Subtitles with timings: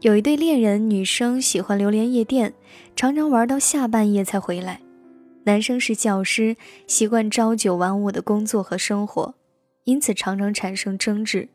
[0.00, 2.54] 有一对恋人，女生喜欢流连夜店，
[2.94, 4.80] 常常玩到下半夜才回来。
[5.42, 6.56] 男生是教师，
[6.86, 9.34] 习惯朝九晚五的工作和生活，
[9.82, 11.48] 因此常常产生争执。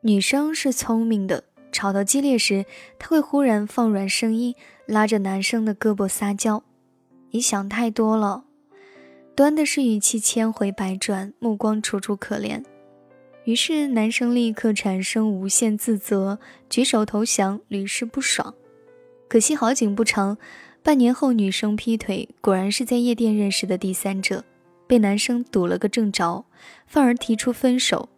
[0.00, 2.64] 女生是聪明的，吵到激烈时，
[2.98, 4.54] 她会忽然放软声音，
[4.86, 6.64] 拉着男生的胳膊撒娇
[7.32, 8.44] ：“你想太多了。”
[9.36, 12.64] 端的是语气千回百转，目光楚楚可怜。
[13.48, 18.54] 于是男生立刻产生无限自责，举手投降，屡试不爽。
[19.26, 20.36] 可惜好景不长，
[20.82, 24.44] 半年后女生劈腿，果然是在夜店认识的第三者，
[24.86, 26.44] 被男生堵了个正着，
[26.86, 28.10] 反而提出分手。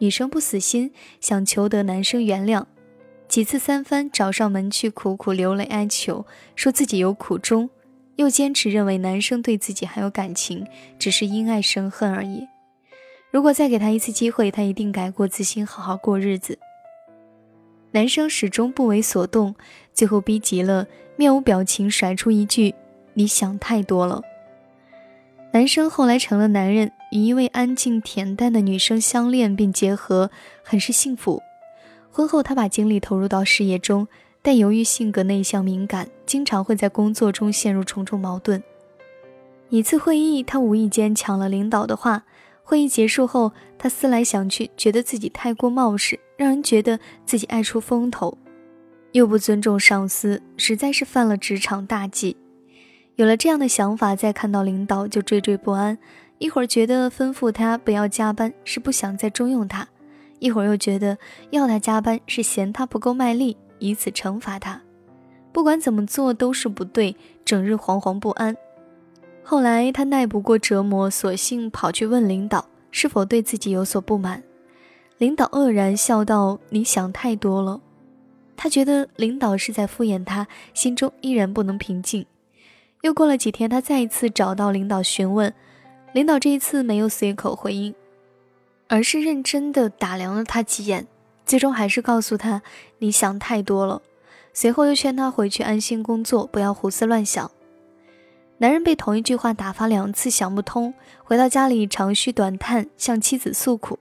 [0.00, 2.66] 女生不死心，想求得男生原谅，
[3.26, 7.70] 几次三番找上门去，苦苦流泪哀求，说自己有苦衷，
[8.16, 10.66] 又坚持认为男生对自己还有感情，
[10.98, 12.46] 只是因爱生恨而已。
[13.30, 16.58] 如果再给他一次机会，他一定改过自新，好好过日子。
[17.90, 19.54] 男生始终不为所动，
[19.92, 22.74] 最后逼急了，面无表情甩出一句
[23.14, 24.22] ：“你想太多了。”
[25.52, 30.30] 男生后来成了男人，与一位安静恬淡的女生相恋并结合，
[30.62, 31.42] 很是幸福。
[32.10, 34.08] 婚后，他把精力投入到事业中，
[34.40, 38.62] 但由于性格内向敏感，经常会在工作中陷入重重矛盾。
[39.68, 42.24] 一次会议，他无意间抢了领导的话。
[42.68, 48.36] 会议结束后，他思来想去，觉得自己太过冒失，让人觉得自己爱出风头，
[49.12, 52.36] 又不尊重上司，实在是犯了职场大忌。
[53.16, 55.96] 有了这样的想法，再看到领导就惴惴不安，
[56.36, 59.88] 一会儿觉得吩咐他不要加班是不想再重用他，
[60.38, 61.16] 一会儿又觉得
[61.48, 64.78] 要他加班是嫌他不够卖力，以此惩罚他。
[65.52, 67.16] 不管怎么做都是不对，
[67.46, 68.54] 整日惶惶不安。
[69.50, 74.42] 后来他耐不过折磨，索性跑去问领导是否对自己有所不满。
[75.16, 77.80] 领导愕然笑道：“你想太多了。”
[78.58, 82.26] 他觉得领导是在敷衍他，心中依然不能平静。
[83.00, 85.54] 又过了几天，他再一次找到领导询问，
[86.12, 87.94] 领导这一次没有随口回应，
[88.88, 91.06] 而是认真的打量了他几眼，
[91.46, 92.60] 最终还是告诉他
[93.00, 94.02] ：“你想太多了。”
[94.52, 97.50] 随后又劝他回去安心工作，不要胡思乱想。
[98.60, 100.92] 男人被同一句话打发两次，想不通，
[101.22, 103.98] 回到家里长吁短叹，向妻子诉苦。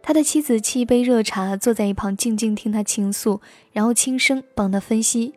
[0.00, 3.40] 他的妻子沏一杯热茶，坐在一旁静静听他倾诉，
[3.72, 5.34] 然后轻声帮他分析。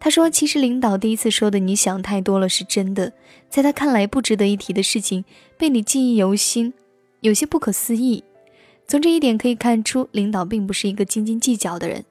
[0.00, 3.12] 他说：“其实领导第一次说的‘你想太多了’是真的，
[3.48, 5.24] 在他看来不值得一提的事情，
[5.56, 6.72] 被你记忆犹新，
[7.20, 8.24] 有些不可思议。
[8.88, 12.04] 从这一点可以看出，领导并不是一个斤斤计较的人。”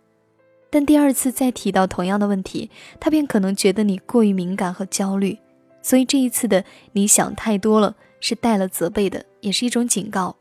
[0.71, 5.37] 但第二次再提到同样的问题，他便可能觉得你过于敏感和焦虑，
[5.83, 10.37] 所以这一次的你想太多了是带了责备的，也是一种警告。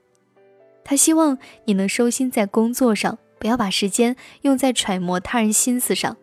[0.85, 6.17] 他希望你能收心在工作上，不要把时间用在揣摩他人心思上。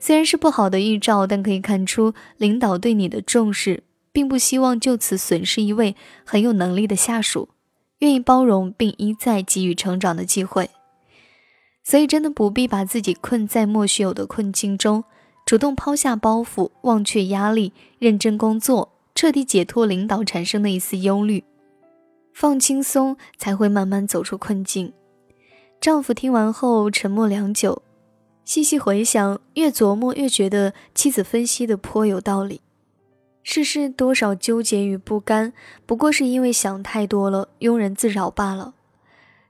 [0.00, 7.48] 虽然是不好的预兆，但可以看出领导对你的重视，并不希望就此损失一位很有能力的下属，
[8.00, 10.68] 愿意包容并一再给予成长的机会。
[11.84, 15.04] 所以，真的不必把自己困在莫须有的困境中，
[15.44, 21.44] 主动抛下包袱，忘却压力，认真工作，彻底解脱领导产生的一丝忧虑，
[22.32, 24.94] 放轻松，才会慢慢走出困境。
[25.78, 27.82] 丈夫听完后沉默良久，
[28.46, 32.62] 细细回想，越琢磨越觉得妻子分析的颇有道理。
[33.42, 35.52] 世事多少纠结与不甘，
[35.84, 38.72] 不过是因为想太多了，庸人自扰罢了。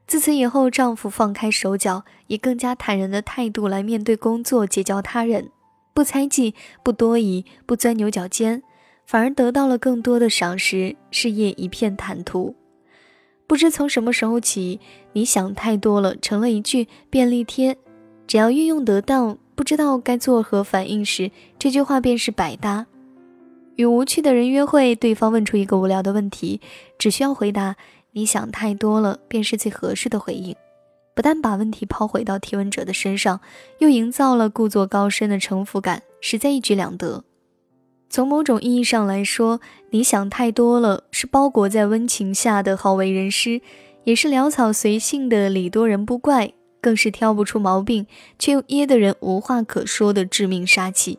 [0.07, 5.51] 自此以后，丈夫放开手脚，以更加坦然的态度来面对工作，结交他人，
[5.95, 8.63] 不猜忌，不多疑，不钻牛角尖，
[9.07, 12.55] 反而得到了更多的赏识，事业一片坦途。
[13.47, 14.79] 不知从什么时候起，
[15.15, 17.77] 你想太多了，成了一句便利贴，
[18.27, 22.87] 只要运用得当，不知道该作何反应时，这句话便是百搭。
[23.77, 26.61] 与无趣的人约会，对方问出一个无聊的问题，
[26.99, 27.77] 只需要回答。
[28.17, 30.55] 你想太多了，便是最合适的回应。
[31.17, 33.41] 不但把问题抛回到提问者的身上，
[33.81, 37.25] 又营造了故作高深的城府感，实在一举两得。
[38.09, 39.61] 从某种意义上来说，
[39.91, 43.61] 你想太多了是包裹在温情下的好为人师，
[44.05, 48.07] 也是潦草随性的礼多人不怪，更是挑不出毛病
[48.39, 51.19] 却又噎得人无话可说的致命杀气。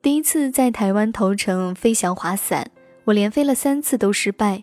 [0.00, 2.70] 第一次在台湾投诚飞翔滑伞，
[3.06, 4.62] 我连飞了三次都失败。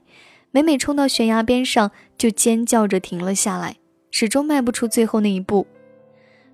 [0.55, 3.77] 每每冲到悬崖边上，就尖叫着停了下来，
[4.11, 5.65] 始终迈不出最后那一步。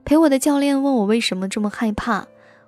[0.05, 2.25] 陪我的教练问我为什么这么害怕，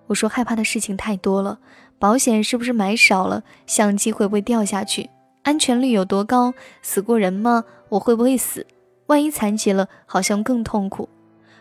[0.08, 1.58] 我说害怕的事情太多了：
[1.98, 3.46] 保险是不是买少了？
[3.66, 5.10] 相机会不会掉下去？
[5.44, 6.54] 安全率有多高？
[6.82, 7.64] 死过人吗？
[7.88, 8.68] 我会不会死？
[9.06, 11.08] 万一残疾了，好像更痛苦。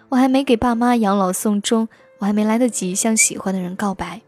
[0.09, 1.89] 我还没给爸妈养老送终，
[2.19, 4.21] 我还没来得及向喜欢的人告白。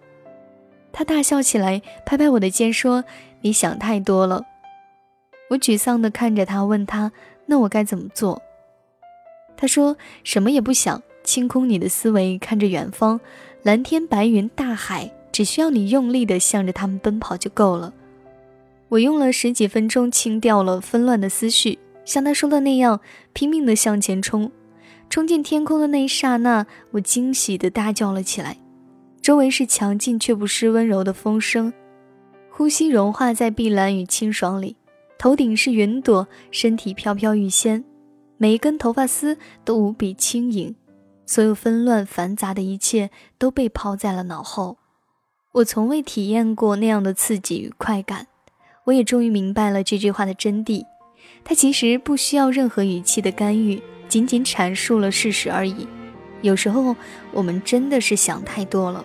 [0.93, 3.03] 他大笑起来，拍拍我的肩说
[3.43, 4.47] ：“你想太多了。”
[5.53, 7.13] 我沮丧地看着他，问他
[7.47, 8.41] ：“那我该怎么做？”
[9.57, 13.21] 他说：“什么也不想，清空你的思维，看着远方，
[13.63, 17.93] 蓝天白云大海，只需要你用力地向着他们奔跑就够了。”
[18.89, 23.01] 我用了十几分钟清掉了纷乱的思绪，像他说的那样，
[23.35, 24.51] 拼命地向前冲。
[25.11, 28.57] 冲进天空的那一刹那，我惊喜地大叫了起来。
[29.21, 31.73] 周围是强劲却不失温柔的风声，
[32.51, 34.77] 呼吸融化在碧蓝与清爽里。
[35.23, 37.85] 头顶是云朵，身体飘飘欲仙，
[38.39, 40.75] 每一根头发丝都无比轻盈。
[41.27, 43.09] 所有纷乱繁杂的一切
[43.39, 44.79] 都被抛在了脑后。
[45.53, 48.27] 我从未体验过那样的刺激与快感。
[48.83, 50.83] 我也终于明白了这句话的真谛。
[51.45, 55.87] 它其实不需要任何语气的干预，仅仅阐述了事实而已。
[56.41, 56.97] 有时候，
[57.33, 59.05] 我们真的是想太多了。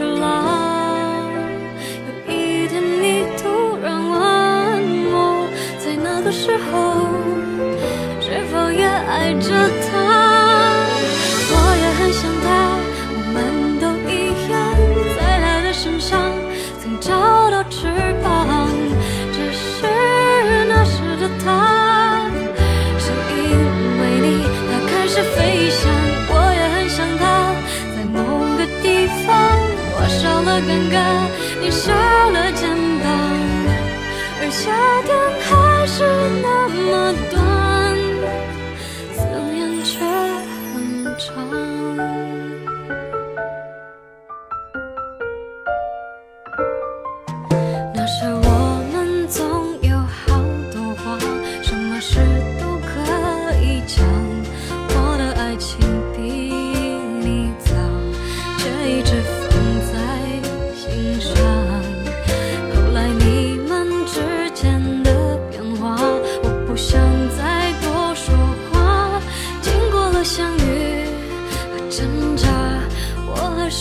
[0.00, 0.24] 后的事啦，
[2.06, 3.42] 有一天你突
[3.82, 4.18] 然问
[5.12, 5.14] 我，
[5.78, 6.72] 在那个时候
[8.20, 9.50] 是否也爱着
[9.84, 9.89] 他？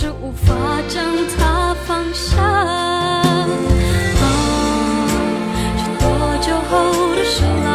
[0.01, 0.56] 是无法
[0.88, 1.04] 将
[1.38, 2.38] 他放下。
[5.75, 6.07] 是多
[6.40, 6.74] 久后
[7.18, 7.68] 的醒来？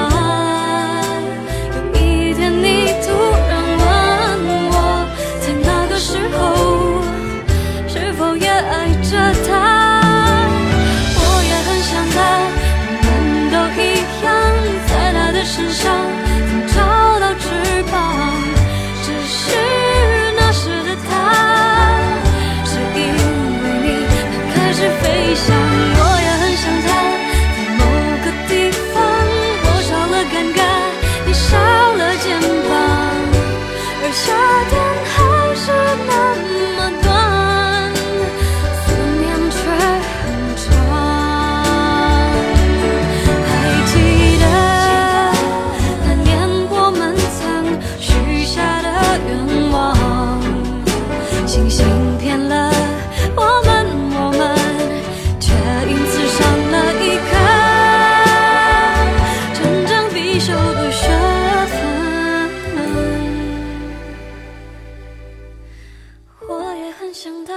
[1.77, 2.65] 有一天你
[3.05, 3.07] 突
[3.47, 3.85] 然问
[4.71, 4.75] 我
[5.39, 6.41] 在那个时候
[7.87, 9.13] 是否也爱着
[9.47, 9.54] 他。
[67.15, 67.55] 想他，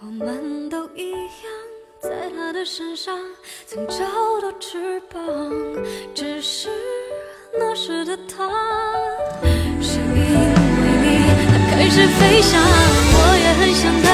[0.00, 1.50] 我们都一样，
[1.98, 3.18] 在他的身上
[3.64, 4.04] 曾找
[4.42, 5.18] 到翅膀，
[6.14, 6.68] 只是
[7.58, 8.46] 那时的他，
[9.80, 10.20] 是因为
[11.00, 12.60] 你，他开始飞翔。
[13.14, 14.08] 我也很想他，